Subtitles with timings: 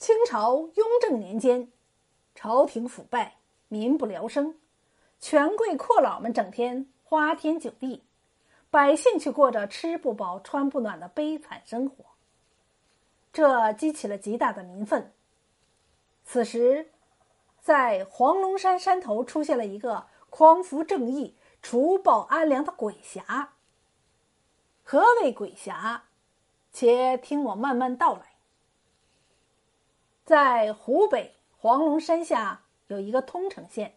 [0.00, 1.70] 清朝雍正年间，
[2.34, 3.36] 朝廷腐败，
[3.68, 4.58] 民不聊生，
[5.20, 8.02] 权贵阔佬们整天花天酒地，
[8.70, 12.06] 百姓却过着吃不饱穿不暖的悲惨生活。
[13.30, 15.12] 这激起了极大的民愤。
[16.24, 16.90] 此时，
[17.60, 23.52] 在黄龙山山头出现了一个匡扶正义、除暴安良的鬼侠。
[24.82, 26.04] 何为鬼侠？
[26.72, 28.29] 且听我慢慢道来。
[30.30, 33.96] 在湖北黄龙山下有一个通城县，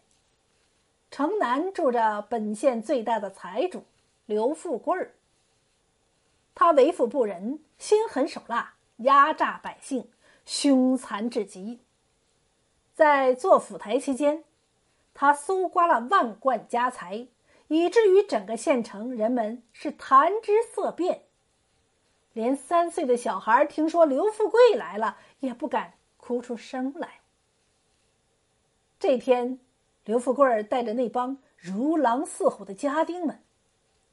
[1.08, 3.84] 城南住着本县最大的财主
[4.26, 5.14] 刘富贵儿。
[6.52, 10.10] 他为富不仁，心狠手辣，压榨百姓，
[10.44, 11.78] 凶残至极。
[12.94, 14.42] 在做府台期间，
[15.14, 17.28] 他搜刮了万贯家财，
[17.68, 21.22] 以至于整个县城人们是谈之色变，
[22.32, 25.94] 连三岁的小孩听说刘富贵来了也不敢。
[26.26, 27.20] 哭出声来。
[28.98, 29.60] 这天，
[30.06, 33.42] 刘富贵带着那帮如狼似虎的家丁们，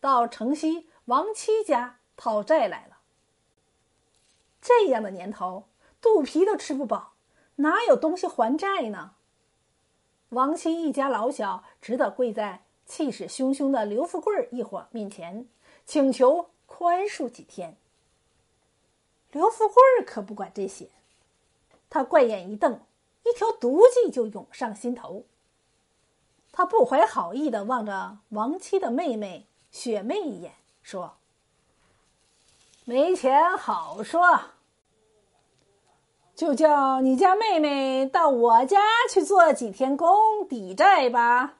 [0.01, 2.97] 到城西王七家讨债来了。
[4.61, 5.69] 这样的年头，
[6.01, 7.13] 肚皮都吃不饱，
[7.55, 9.13] 哪有东西还债呢？
[10.31, 15.47] 王七一家老小只得跪在气势汹汹的刘富贵一伙面前，
[15.85, 17.77] 请求宽恕几天。
[19.31, 19.75] 刘富贵
[20.05, 20.89] 可不管这些。
[21.91, 22.79] 他怪眼一瞪，
[23.25, 25.25] 一条毒计就涌上心头。
[26.53, 31.17] 他不怀好意的望着王七的妹妹雪妹一眼，说
[32.85, 34.39] ：“没钱好说，
[36.33, 41.57] 就叫你家妹妹到我家去做几天工抵债吧。”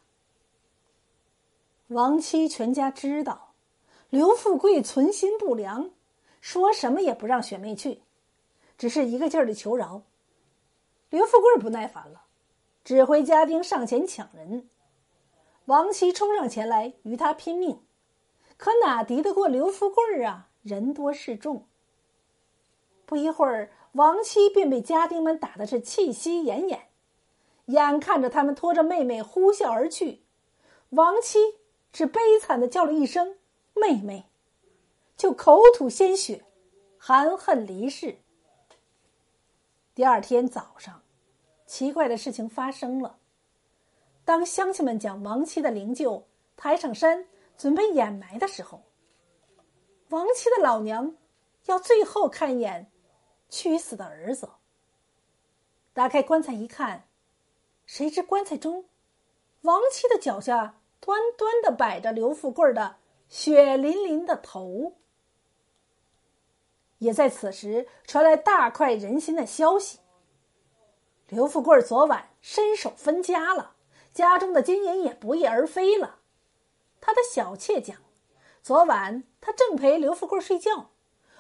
[1.90, 3.52] 王七全家知道
[4.10, 5.92] 刘富贵存心不良，
[6.40, 8.02] 说什么也不让雪妹去，
[8.78, 10.04] 只是一个劲儿的求饶。
[11.12, 12.24] 刘富贵不耐烦了，
[12.86, 14.70] 指挥家丁上前抢人。
[15.66, 17.84] 王七冲上前来与他拼命，
[18.56, 20.48] 可哪敌得过刘富贵啊？
[20.64, 21.68] 人多势众。
[23.06, 26.80] 不一会儿，王七便被家丁们打的是气息奄奄，
[27.66, 30.24] 眼看着他们拖着妹妹呼啸而去，
[30.92, 31.40] 王七
[31.92, 33.36] 只悲惨的叫了一声
[33.76, 34.30] “妹妹”，
[35.18, 36.46] 就口吐鲜血，
[36.98, 38.20] 含恨离世。
[39.94, 41.01] 第二天早上，
[41.72, 43.18] 奇怪的事情发生了。
[44.26, 46.24] 当乡亲们将亡妻的灵柩
[46.58, 47.26] 抬上山，
[47.58, 48.84] 准备掩埋的时候，
[50.10, 51.16] 王七的老娘
[51.68, 52.92] 要最后看一眼
[53.48, 54.50] 屈死的儿子。
[55.94, 57.08] 打开棺材一看，
[57.86, 58.84] 谁知棺材中，
[59.62, 62.98] 王七的脚下端端的摆着刘富贵的
[63.30, 64.98] 血淋淋的头。
[66.98, 70.00] 也在此时传来大快人心的消息：
[71.32, 73.76] 刘富贵昨晚伸手分家了，
[74.12, 76.18] 家中的金银也不翼而飞了。
[77.00, 77.96] 他的小妾讲，
[78.62, 80.90] 昨晚他正陪刘富贵睡觉，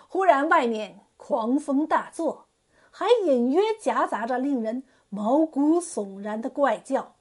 [0.07, 2.45] 忽然外面狂风大作，
[2.89, 7.15] 还隐约夹杂着令人毛骨悚然的怪叫。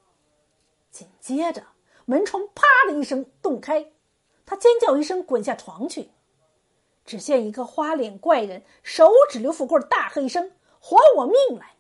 [0.93, 1.65] 紧接着，
[2.05, 3.91] 门窗啪的一声洞开，
[4.47, 6.13] 他尖叫一声，滚下床去。
[7.05, 11.75] 只见一个花脸怪人手指刘富贵，大喝一声：“还我命来！”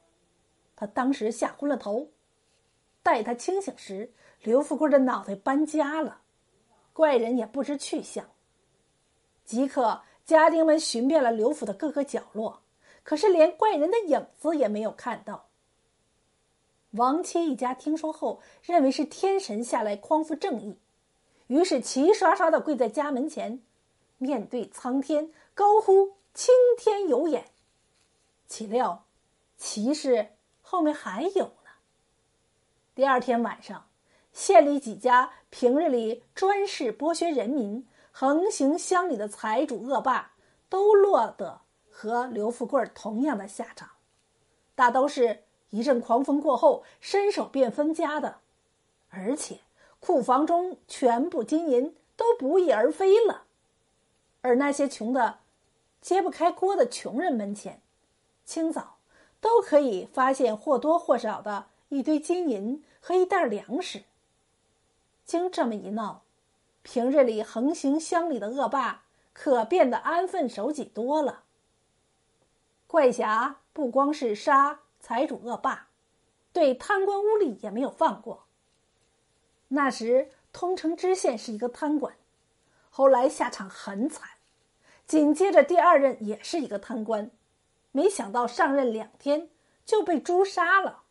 [0.80, 2.08] 他当时吓昏了头。
[3.02, 6.22] 待他清醒时，刘富贵的脑袋搬家了，
[6.94, 8.30] 怪人也不知去向。
[9.44, 12.62] 即刻，家丁们寻遍了刘府的各个角落，
[13.02, 15.48] 可是连怪人的影子也没有看到。
[16.92, 20.78] 王七一家听说后，认为是天神下来匡扶正义，
[21.48, 23.60] 于是齐刷刷的跪在家门前。
[24.16, 27.44] 面对苍天，高呼“青天有眼”，
[28.48, 29.04] 岂料
[29.58, 30.30] 奇事
[30.70, 31.70] 后面还有呢。
[32.94, 33.88] 第二天晚上，
[34.32, 40.30] 县里几家平日里专事剥削人民、横行乡里的财主恶霸，
[40.68, 43.90] 都落得和刘富贵同样的下场，
[44.76, 48.38] 大都是一阵狂风过后伸手便分家的，
[49.08, 49.58] 而且
[49.98, 53.42] 库房中全部金银都不翼而飞了。
[54.42, 55.40] 而那些穷的
[56.00, 57.82] 揭不开锅的穷人门前，
[58.44, 58.98] 清早
[59.40, 64.04] 都可以发现或多或少的一堆金银和一袋粮食。
[65.24, 66.22] 经这么一闹，
[66.82, 71.44] 平日里横行乡里的恶霸可变得安分守己多了。
[72.86, 75.88] 怪侠不光是杀财主恶霸，
[76.52, 78.44] 对贪官污吏也没有放过。
[79.68, 82.14] 那时通城知县是一个贪官。
[82.90, 84.28] 后来下场很惨，
[85.06, 87.30] 紧接着第二任也是一个贪官，
[87.92, 89.48] 没想到上任两天
[89.84, 91.02] 就被诛杀了。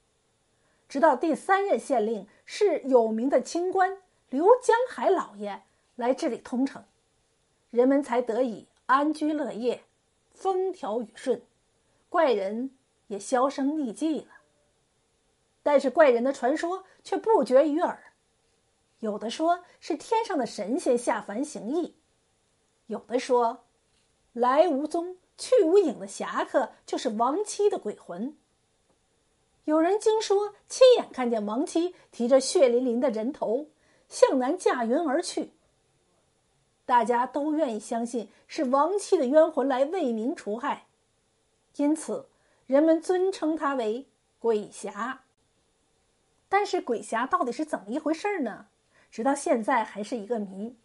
[0.88, 5.64] 直到第三任县令是有名的清官刘江海老爷
[5.96, 6.84] 来治理通城，
[7.70, 9.84] 人们才得以安居乐业，
[10.32, 11.42] 风调雨顺，
[12.10, 12.72] 怪人
[13.08, 14.28] 也销声匿迹了。
[15.62, 18.14] 但是怪人的传说却不绝于耳，
[19.00, 21.96] 有的说是天上的神仙下凡行义，
[22.88, 23.66] 有的说
[24.34, 28.38] 来无踪去无影的侠客就是亡妻的鬼魂。
[29.64, 33.68] 有人经说亲眼看见亡妻提着血淋淋的人头
[34.08, 35.52] 向南驾云而去。
[36.86, 40.88] 大家都愿意相信是亡妻的冤魂来为民除害，
[41.76, 42.28] 因此
[42.66, 44.08] 人们尊称他为
[44.40, 45.22] 鬼侠。
[46.48, 48.66] 但是鬼侠到底是怎么一回事呢？
[49.12, 50.76] 直到现在还是一个谜。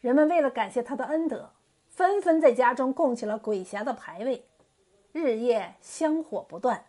[0.00, 1.52] 人们为了感谢他的恩德，
[1.94, 4.46] 纷纷在家中供起了鬼侠的牌位，
[5.12, 6.86] 日夜香火不断。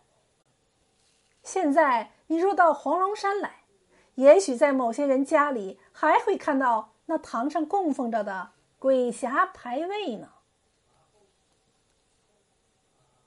[1.42, 3.64] 现在你若到黄龙山来，
[4.14, 10.30] 也许在某些人家里还会看到那堂上供奉着的鬼侠牌位呢。